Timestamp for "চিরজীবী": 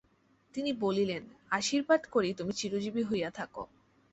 2.53-3.03